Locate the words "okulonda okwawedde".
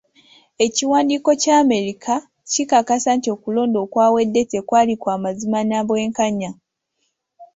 3.35-4.41